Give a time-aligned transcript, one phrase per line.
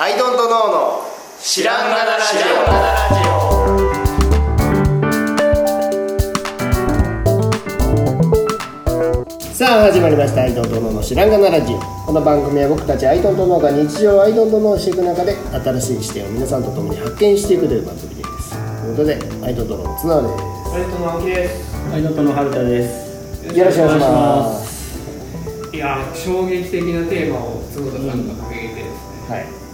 [0.00, 1.02] アイドントノーの
[1.42, 2.36] 知らんがなラジ
[9.42, 9.52] オ。
[9.52, 10.42] さあ始まりました。
[10.42, 11.80] アイドントノーの知らんがなラジオ。
[12.06, 18.50] この番組は僕たちアイドントノーが日常をアイドントノーしていく中で新しい視点を皆さんと共に発見していくという番組です。
[18.52, 20.76] ということでアイドントノーの綱です。
[20.76, 21.74] アイドントノーです。
[21.92, 23.58] アイドントの春田です。
[23.58, 25.74] よろしくお願いします。
[25.74, 28.86] いやー衝撃的なテーマを角田さんが掲げてです
[29.28, 29.67] ね、はい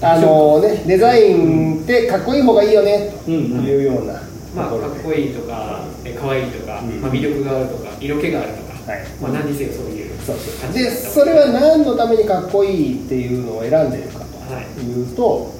[0.00, 3.08] あのねデザインってかっこいい方がいいよね。
[3.08, 4.20] っていうような。
[4.54, 7.00] まあかっこいいとかえ可愛いとか、うん。
[7.00, 9.06] まあ、魅力があるとか色気があるとか、はい。
[9.20, 10.18] まあ、何にせよそういう。
[10.20, 10.54] そうそう。
[10.60, 14.64] 感じでそれは何のためにかっこいいっていうのを選んでるかはい。
[14.78, 15.54] というと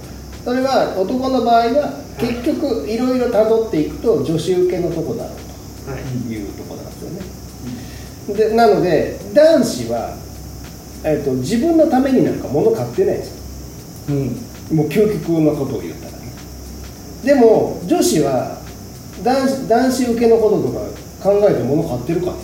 [0.45, 5.34] それは男の場合は結局いろいろ辿っていくと女子受けのとこだろ
[5.88, 6.02] うはい。
[6.02, 8.46] というとこなんですよね。
[8.51, 10.16] でなので男子は、
[11.05, 13.35] えっと自分のためになんか物買ってないんですよ
[14.09, 14.77] うん。
[14.77, 16.19] もう究極のことを言ったらね。
[17.24, 18.59] でも女子は
[19.23, 20.80] 男子男子受けのこととか
[21.23, 22.38] 考えて物買ってるかね。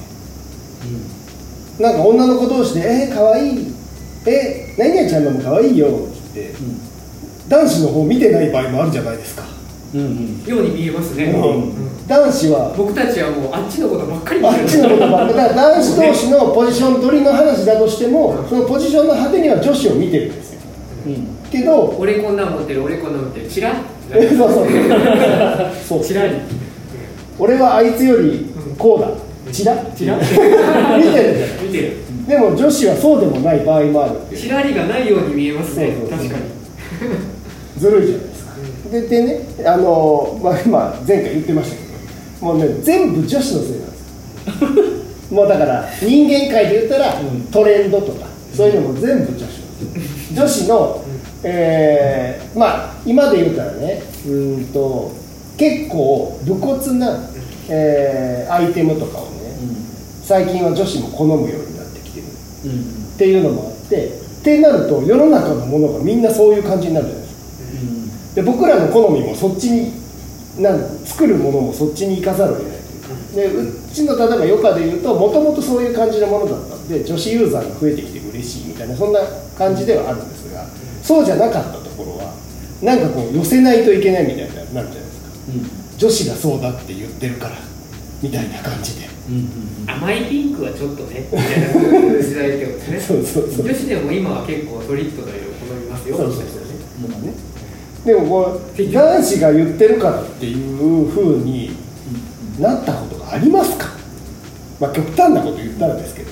[1.79, 3.55] なんか女の子同士で「えー、かわい。
[3.55, 3.75] い」
[4.27, 5.91] 「え何々ちゃんのもかわいいよ」っ
[6.35, 6.57] て言って、
[7.49, 9.45] 男子の方見てない場合もあるじゃないですか、
[9.95, 10.01] うん。
[10.01, 10.45] うん。
[10.47, 11.43] ように見えますね、うん。
[11.43, 12.07] うん。
[12.07, 14.41] 男子は僕たちはもうあっちのことばっかり。
[14.41, 15.35] 見あてるっちのことばっかり。
[15.35, 20.61] だから男子同士のポジション取りの話だとしてもそのポジションの果てには女子を見てるんですよ。
[21.07, 21.27] うん。
[21.53, 23.49] けど俺こんなん持ってる俺こんなん持ってる。
[23.49, 23.75] チラッ
[24.11, 24.67] そうそう
[25.87, 26.05] そう。
[26.05, 26.37] チラリ
[27.39, 29.53] 俺はあいつよりこうだ。
[29.53, 31.49] チラチラ見てる。
[31.63, 31.97] 見てる。
[32.27, 35.95] でも女子はそうでもない場合もあるチラリがないように見えますね。
[35.95, 36.45] そうそうそう確かに。
[37.79, 38.53] ずるいじゃないですか、
[38.91, 44.03] ででねあの、まあ、今前回言ってましたけどもうね全部女子のせいなんです。
[45.33, 47.43] よ もうだから人間界で言ったら、うん。
[47.51, 49.63] トレンドとかそういうのも全部女子
[50.35, 51.03] 女子の、
[51.45, 55.13] えーまあ今で言うたらねうーんと
[55.57, 57.19] 結構武骨な、
[57.69, 59.55] えーアイテムとかをね
[60.23, 62.27] 最近は女子も好むようになってきてる。
[62.67, 62.81] うん。
[63.15, 64.11] っていうのもあってっ
[64.45, 67.35] てなると世の中のものがみんなそういう感じになるじゃないです
[68.31, 68.35] か。
[68.37, 69.93] で僕らの好みもそっちに
[70.59, 73.59] なん作るものもそっちに行かざるを得ないというか。
[73.63, 79.21] でうちの例えば余暇で言うともともとそういう感じのものだったんで女子ユーザーが増えてきて嬉しいみたいなそんな
[79.57, 80.32] 感じではあるんですが
[81.13, 82.33] そうじゃなかったところは
[82.83, 85.29] なんかこう寄せないといけないみたいになるじゃないですか。
[85.99, 87.57] 女子がそうだって言ってるから
[88.23, 89.09] みたいな感じで。
[89.87, 93.15] 甘いピンクはちょっとねみたいな時代ってことで すね。
[93.15, 93.67] そうそうそう。
[93.67, 96.17] 女子でも今は結構ソリッドな色好みますよ。
[96.17, 97.33] そうそうそうね。
[98.07, 101.71] でもこう男子が言ってるからっていうふうに
[102.59, 103.89] なったことがありますか？
[104.81, 106.31] まあ極端なこと言ったらですけど。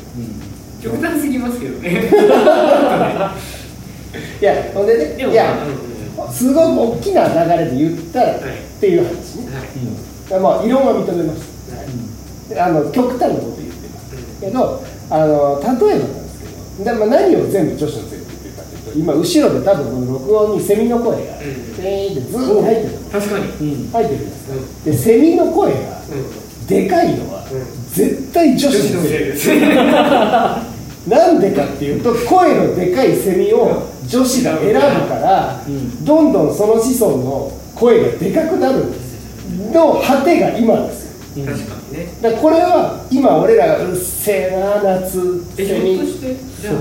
[0.83, 2.11] 極端すぎますけどね
[4.41, 5.57] いやほんでねでもいや
[6.33, 9.47] すごく大きな流れで言ったらはいっていう話ね。
[10.31, 10.41] はい。
[10.41, 11.71] まあ異論は認めます。
[11.71, 12.59] はい。
[12.59, 14.41] あの極端なこと言ってます。
[14.41, 22.99] けどあの例えばなんですけどで、まあ、何を全部女子のせいって言ってるかというと今後ろで多分この録音にセミの声がうんペーンってずーっと入ってる。
[23.13, 23.45] 確かに。
[23.45, 23.91] うん。
[23.91, 25.79] 入ってるんですでセミの声が
[26.09, 26.67] うん。
[26.67, 27.91] でかいのはうん。
[27.93, 29.51] 絶対女女子のせいです
[31.09, 36.05] なんでかっていうと声のでかいセミを女子が選ぶからうん。
[36.05, 39.73] どんどんその子孫の声がでかくなるんですよ。
[39.73, 41.05] の果てが今です
[41.37, 41.43] よ。
[41.45, 41.53] うん。
[41.53, 42.07] 確かにね。
[42.21, 46.75] だこれは今俺らがうっせえな夏えひょっセミとしてじゃあ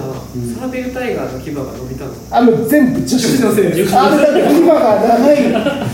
[0.59, 2.11] サーベルタイガーの牙が伸びたの？
[2.31, 5.35] あもう全部女子のせいですあれだって牙が長い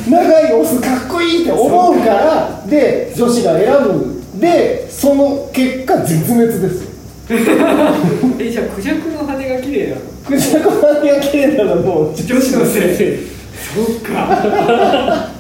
[0.10, 4.16] 長いオスかっこいいって思うからで女子が選ぶ。
[4.40, 6.84] でその結果絶滅です。
[6.84, 6.85] よ
[8.40, 12.16] えじゃあクジャクの羽が綺麗なのクジャクの羽が綺麗なのもう。
[12.16, 13.36] 女子のせい。
[13.76, 15.30] そうか。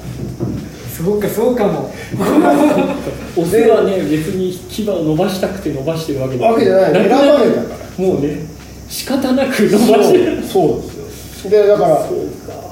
[0.96, 1.91] そうかそうかも。
[3.38, 6.94] オスはね、別に牙を伸ばしたくて伸ばしてるわけわけじゃない。
[6.94, 8.06] 選ばれたから。
[8.06, 8.46] もうね、
[8.90, 10.44] 仕方なく伸ばしてる。
[10.52, 10.81] そう。
[10.81, 11.52] ですよ。
[11.52, 12.09] でだから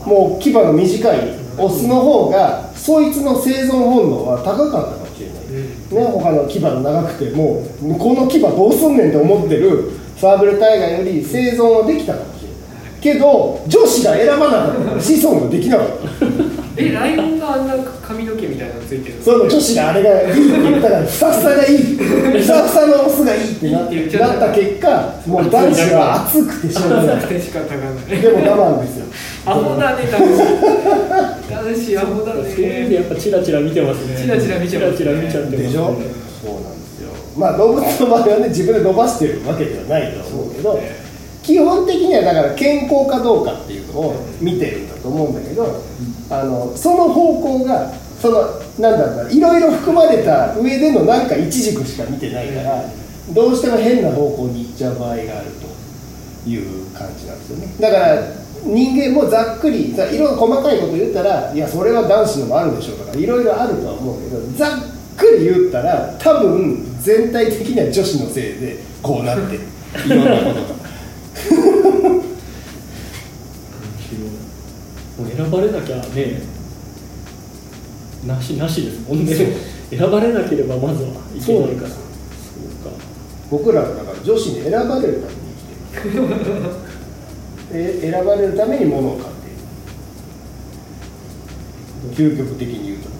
[0.06, 1.44] もう牙の短い。
[1.57, 5.03] オスの方がそいつの生存本能は高かった
[5.94, 6.04] ね。
[6.04, 16.43] 他の牙が長くてもう向こうの牙どうすんねんって思ってるサーブルタイガーより生存はできたかもしれないけど女子が選ばなかったら子孫ができなかった
[16.75, 19.24] えライオンがあんな髪の毛みたいなのついてるの？
[19.24, 27.28] その女子があれがいいって言ったからふさふさがいいふさふさのオスがいいってなってなった結果もう男子は熱くてしょうがない
[28.22, 29.06] でも我慢ですよ
[29.46, 30.38] アホだね男子
[31.50, 34.18] 男子アホだそういう意味やっぱチラチラ見てますね。
[34.18, 35.86] チラチラ見ちゃいますねチラチラ見ちゃってますねでしょ
[36.42, 40.81] そうなんですよまあ動物の場合はね自分で伸ばしてるわけではないとは思うけど
[41.44, 45.84] 基本的にはだから健康かどうかっていうのを見てるんだと思うんだけど、
[46.30, 47.92] あのその方向が
[48.22, 48.42] その
[48.80, 52.86] なんだろうないろいろ含まれた上でのなんか一軸しか見てないから
[53.34, 55.52] どうしても変な方向に行っちゃう場合がある
[56.44, 64.69] という感じなんですよねだから人間もざっくりさいろいろ細かいこと言ったらいやそれは男子のもあるでしょうとかいろいろあるとは思うけどざっ
[65.18, 69.64] くり言ったら多分全体的には女子のせいでこうなってる
[70.06, 70.84] いろんなことが。
[75.18, 76.42] もう選ばれなきゃね
[78.26, 79.08] なしなしです。
[79.08, 79.34] もんね
[79.90, 81.90] 選ばれなければまずはいけないから。
[81.90, 82.00] そう。
[82.84, 82.90] か。
[83.52, 85.40] 僕らはだから女子に選ばれるために
[85.94, 86.24] 生きてる。
[87.74, 89.34] え選ばれるために物を買っ
[92.14, 92.36] ている。
[92.36, 93.16] 究極的に言うとね。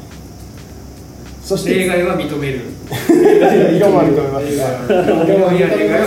[1.44, 1.76] そして。
[1.76, 2.62] 例外は認める。
[2.94, 4.68] 色も認めますが
[5.26, 5.52] 例外は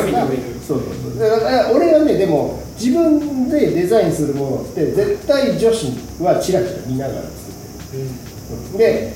[0.04, 2.92] 認めるそうそうそうだから俺はねでも自
[3.48, 5.86] 分でデザインするものって絶対女子
[6.22, 8.78] はチラチラ見ながら作ってる。
[8.78, 9.12] で、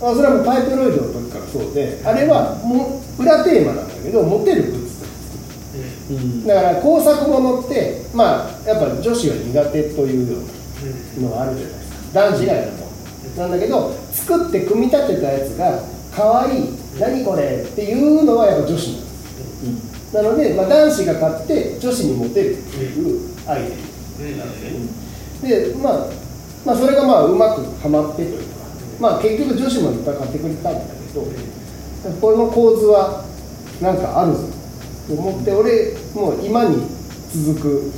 [0.00, 4.86] まあ、それはもうパイプロイドの時からそうであれはもう裏テーマなんだけどモテるグッ
[6.08, 6.46] ズうん。
[6.46, 11.96] だから工作ものってまあやっぱ女子は苦手というようなのがあるじゃないですか。
[12.12, 12.92] 男子がやるもん。
[13.36, 15.80] なんだけど作って組み立てたやつが
[16.14, 23.62] 可愛い何これっていうのはやっぱ女子なんですなので、まあ、男子が買って女子にモテるっていうアイ
[24.36, 24.60] なん
[25.42, 26.06] でで、まあ、
[26.64, 28.44] まあそれがまあうまくはまってというか、
[29.00, 31.26] まあ、結局女子もいっぱい買ってくれたんだけど
[32.20, 33.24] これの構図は
[33.80, 34.48] なんかあるぞ
[35.08, 36.86] と思って俺もう今に
[37.32, 37.92] 続く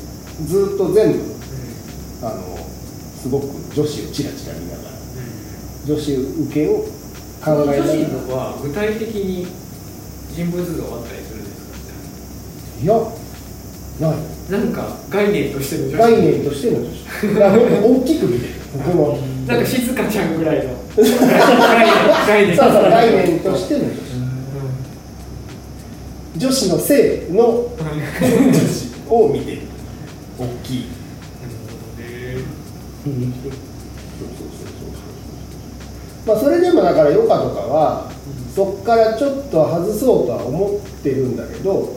[0.46, 1.19] ずっと全部
[2.23, 2.58] あの
[3.20, 4.91] すごく女子をチラチラ見ながら
[5.87, 6.87] 女子受けを
[7.44, 7.93] 考女えながら。
[7.93, 9.46] 子のは具体的に
[10.35, 12.94] 人物像あったりするんですいや
[14.00, 14.11] な
[14.58, 15.99] んか概念としての女子。
[15.99, 17.05] 概念としての女子。
[17.35, 18.55] だから大きく見てる
[18.85, 20.75] このなんか静香ちゃんぐらいの。
[20.96, 21.19] 概念
[22.26, 23.41] 概念そうそう概念。
[23.41, 23.99] としての女子。
[26.37, 29.62] 女子の性の女子を見てる。
[30.38, 30.88] 大きい。
[33.06, 33.35] うん。
[36.26, 38.11] まあそれでもだから余暇とかは
[38.55, 41.94] そっからちょっと外そうとは思ってるんだけど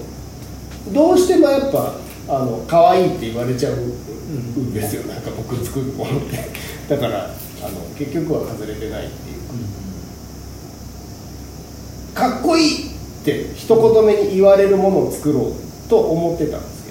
[0.94, 1.96] どうしてもやっぱ
[2.30, 5.04] あの可愛いって言われちゃうんですよ。
[5.04, 6.38] なんか僕作るものって。
[6.90, 9.38] だからあの結局は外れてないっていう。
[12.14, 16.86] かかっこいいって一言目に言われるものを作ろうと思ってたんです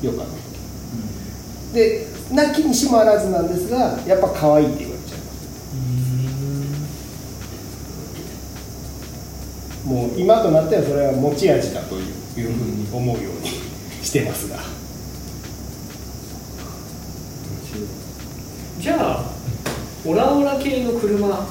[0.00, 5.40] けど余暇の時でなきにしもあらずなんですがやっぱ可愛いって言われちゃいます
[9.84, 13.48] もう今となってはそれは持ち味だといういうふうに思うように
[14.02, 14.56] してますが、
[18.78, 19.24] じゃあ
[20.06, 21.28] オラオラ系の車。
[21.28, 21.44] は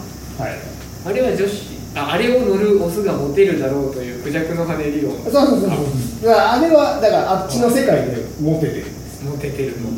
[0.48, 0.58] い、
[1.06, 5.14] あれは女子ああれを乗るオスがモテるだろうというクジャクの羽理論。
[5.24, 5.70] そうそうそう
[6.22, 6.31] そう。
[6.31, 8.86] あれはだからあっちの世界でモテてる。
[9.24, 9.90] モテてるの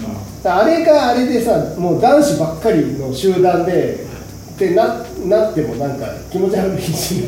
[0.44, 0.62] か。
[0.62, 4.08] あれがあれでさもう男子ばっかりの集団で
[4.56, 7.24] ってななってもなんか気持ち悪いし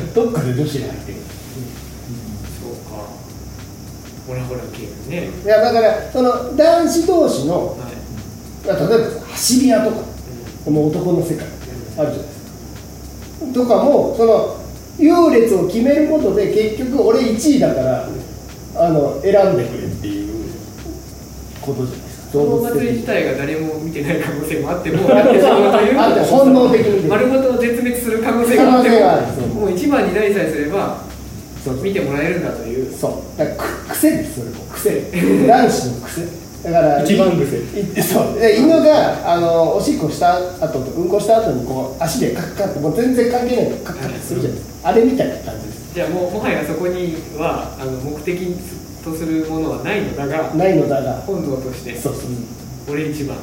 [0.00, 1.18] どっかで女子が入ってる。
[2.60, 3.06] そうか。
[4.28, 5.28] オラオラ系ね。
[5.44, 7.94] いやだからその男子同士のはい。
[8.66, 8.78] 例えば
[9.10, 9.96] さ走り屋とか
[10.70, 11.52] もう男の世界ある
[11.96, 13.52] じゃないですか。
[13.52, 14.56] とかもその
[14.98, 18.08] 優劣を決めることで結局俺1位だから
[18.76, 20.50] あの選んでくれっていう
[21.60, 22.03] ことじゃない
[22.34, 27.08] 動物自体が誰も見てない可能性もあってもあってしまうという本能的に。
[27.08, 30.14] 丸ごと絶滅する可能性があってももう一番に。
[30.14, 30.98] なりさえすれば
[31.82, 36.26] 見てもらえるんだというそうだからく癖ですそれも癖男子の癖
[36.62, 41.66] だから一番癖いそうで犬があのおしっこした後とうんこした後に。
[41.66, 47.16] こう足でカッカッってもう全然関係ないのカッカッてするじゃないですかあれみたいな感じですじゃあもうもはやそこに。
[47.38, 48.34] はあの目的
[49.04, 51.20] とするものはないのだがないのだが。
[51.20, 52.24] 本能としてそうそう。
[52.92, 53.36] 俺一番。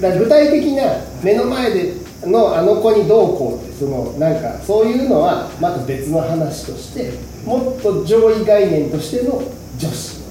[0.00, 0.82] だ具体的な
[1.22, 1.94] 目の前で
[2.24, 7.12] のあの子にどうこうってそのなんかそういうのはまた別の話として
[7.44, 9.42] もっと上位概念としての
[9.76, 10.22] 女子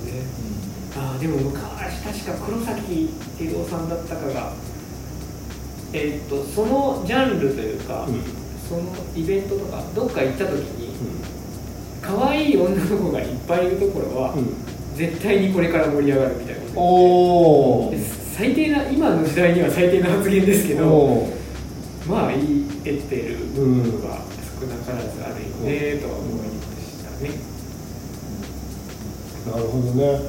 [0.97, 4.53] ああでも昔確か黒崎慶三さんだったかが
[5.93, 8.21] えーっとそのジャンルというか、うん。
[8.67, 8.81] その
[9.15, 10.76] イベントとかどっか行った時に
[12.01, 14.47] 可愛い女の子がいっぱいいるところは、うん。
[14.95, 21.29] 絶対にこれから盛り上がるみたいなおで最低な今の時代には最低な発言ですけどお
[22.07, 22.39] まあ言
[22.83, 23.83] えてる部うん。
[23.83, 24.17] 分が
[24.59, 27.29] 少なからずあるよねとは思いましたね。
[29.51, 30.19] なるほどね。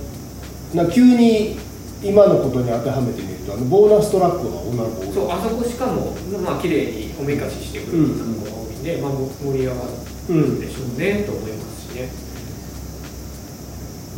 [0.74, 1.56] な急に
[2.02, 6.12] 今のことに当てはめてみるとあのボーナストラックは女の子そうあそこしかも
[6.44, 9.80] まあ綺麗におめかししてくれるところが多いんで、まあ、盛り上が
[10.28, 11.57] るでしょうね、と思います
[12.06, 12.10] し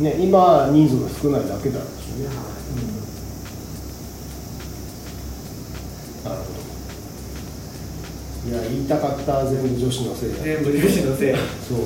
[0.01, 2.25] ね、ね今人数が少ないだけなんでしょうね
[6.23, 6.61] なるほど。
[8.49, 11.35] いや言いたかった全部女子のせいだ全部女子のせい
[11.67, 11.79] そう。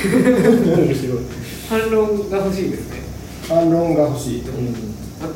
[0.00, 1.18] 面白い
[1.68, 3.02] 反論が欲しいですね、
[3.48, 4.42] 反論が欲しい。
[4.42, 4.72] と、うん。
[5.20, 5.28] ま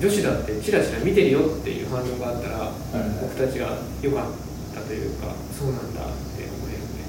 [0.00, 2.70] 女子だってチラチラ見てるよっていう反論があったら、い。
[3.22, 4.26] 僕たちが良かっ
[4.74, 6.06] たというかそうなんだっ
[6.36, 6.44] て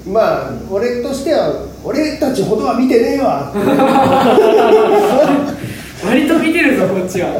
[0.06, 3.50] まあ俺としては俺たちほどは見てねえわ。
[3.50, 3.58] っ て
[6.06, 7.32] 割と見てるぞこっちは。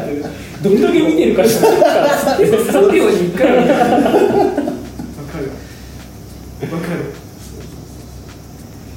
[0.61, 3.91] どんだけ見てるか知らないから3秒に1回は見てるわか
[5.39, 5.51] る。
[6.73, 6.99] わかる。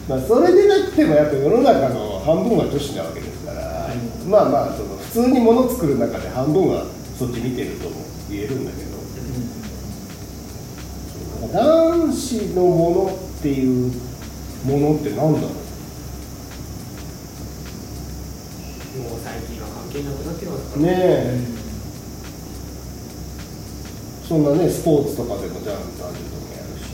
[0.09, 3.89] まあそれでなくてもやっぱ世の中の半分は女子なわけですから、
[4.27, 6.87] まあまあその普通に物作る中で半分は
[7.19, 7.95] そっち見てるとも
[8.31, 8.91] 言えるんだけど、
[11.53, 13.11] 男子のもの
[13.41, 13.93] っていう
[14.67, 15.41] ものって何だろう？
[19.01, 20.83] もう最近は関係なくなってますから。
[20.83, 21.41] ねえ、
[24.29, 26.85] そんなねスポーツとかでもジャンプ男女ともやるし。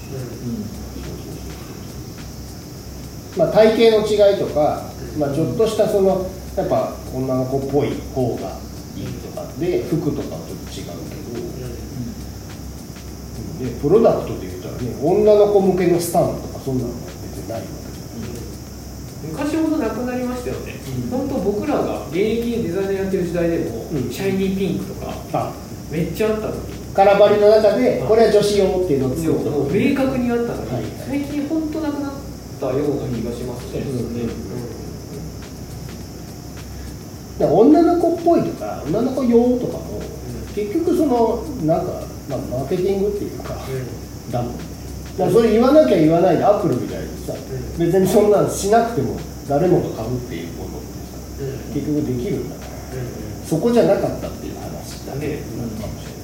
[3.37, 4.89] まあ、体型の違いとか、
[5.19, 8.57] まあ、ちょっとしたそのやっぱ女の子っぽい方が
[8.97, 9.45] いいとか。
[9.59, 11.17] で服とかはちょっと違うけ
[13.65, 17.61] ど、でプロダクトで言っね女の子向けのスタンドとかそんなのは別にない。
[17.61, 17.77] わけじ
[19.33, 20.75] 昔ほどなくなりましたよね、
[21.11, 24.11] 本当僕らが現役でデザイナーやってる時代でも、うん。
[24.11, 24.95] シャイニーピンクと
[25.33, 25.53] か
[25.91, 26.55] めっちゃあったの。
[26.55, 26.61] に
[26.95, 30.85] カラバリの中でこれは女子用っていうのを作るともう明確にあったのに、はい。
[31.07, 32.13] 最近本当なくなっ
[32.61, 34.57] たような気がしますね、そうですね
[37.39, 40.01] だから女の子っぽいとか女の子用とかも
[40.55, 43.63] 結局そのなんか、まあ、マーケティングっていうかだも
[44.33, 44.47] だか
[45.19, 47.37] らそれ言わなきゃ言わないでアップルみたいにさん。
[47.79, 49.19] 別にそんなんしなくても
[49.49, 51.19] 誰もが買うっていうものってさ
[51.75, 53.01] 結局できるんだからう
[53.45, 53.47] ん。
[53.47, 56.17] そこじゃなかったっていう話だねなのかもしれな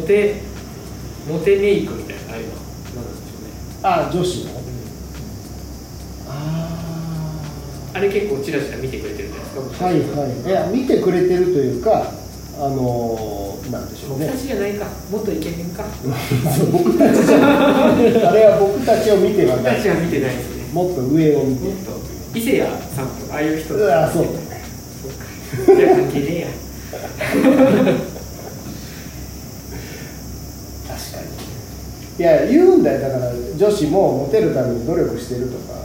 [0.00, 0.40] モテ
[1.30, 2.54] モテメイクみたいなああいうの？
[2.54, 2.60] は
[2.96, 3.50] 何なんでしょうね、
[3.82, 4.50] あ女子の
[6.28, 6.32] ああ
[8.04, 10.48] れ結構チラチラ見てくれてるじゃないですかあはいはい。
[10.48, 12.12] いや見てくれてるというか
[12.56, 14.26] あのーなんでしょうね。
[14.26, 15.84] 僕たちじゃないかもっとイケメンか。
[16.56, 17.48] そ う僕たちじゃない。
[18.26, 19.76] あれは僕たちを見ては僕ない。
[19.76, 21.64] たちは見てないですねもっと上を見て。
[21.64, 24.24] もっと伊勢谷さんとかああいう人うわそう。
[24.24, 24.34] そう
[25.14, 25.80] か。
[25.80, 26.46] じゃあ関係ねえや。
[30.88, 32.18] 確かに。
[32.18, 33.00] いや言うんだよ。
[33.00, 35.80] だから女子もモテるために努力してるとか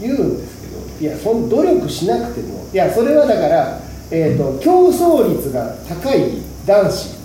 [0.00, 7.24] 言うんですけどいやその努力しなくてもいやそれはだから、えー、と競争率が高い男子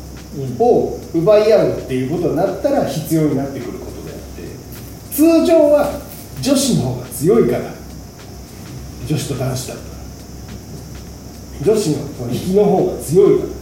[0.59, 6.01] を奪い合うっていうことになったら必要になってくることであって通常は
[6.41, 7.73] 女子の方が強いから
[9.07, 9.89] 女子と男子だったら
[11.73, 13.59] 女子のその引きの方が強いからうん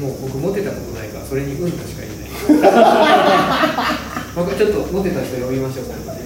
[0.00, 2.74] もう僕モテたことないからそれにうんとしか言えない。
[4.36, 6.18] 僕ちょっとモテた人呼びましょう今度ね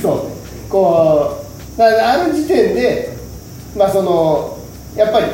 [0.00, 0.70] そう。
[0.70, 1.44] こ
[1.76, 3.16] うだからある時点で
[3.76, 4.58] まあその
[4.96, 5.26] やっぱり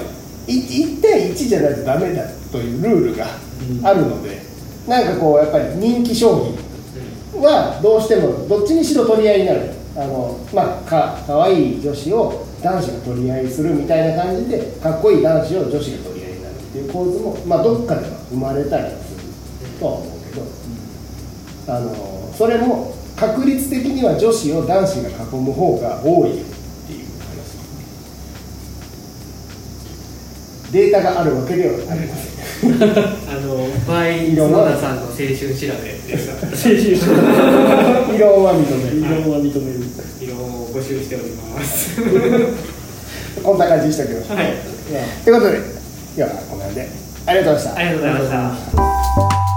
[0.48, 0.60] い
[0.98, 3.26] 1対1じゃないとダメだというルールが
[3.84, 4.42] あるので、
[4.88, 6.44] なんかこうやっぱり人気商
[7.32, 9.60] 品はどうしてもどっちにしろ取り合いになる。
[9.94, 16.11] あのまあかかわいい女子を男子が取り合いするみたいな感じでかっこいい男子を女子が取り合い
[16.72, 19.20] っていう構図もまあどっかでは生まれたりはする
[19.78, 20.42] とは思うけど
[21.68, 26.48] あのそれも確率的には女子を男子が囲む方が多いよっ
[26.86, 27.58] ていう話。
[30.72, 36.80] データがあるわけではありませんあのバイ角田さんの青春調べで さ青春
[38.16, 39.80] 異論は認める異論は認める。
[40.22, 42.00] 異論を募集しております。
[43.42, 44.54] こんな感じにしておきましょう、はい。
[45.24, 45.81] ということで
[46.14, 46.88] 今日はこの辺で。
[47.24, 47.76] ありがとうございました。
[47.76, 49.51] ありがとうございました。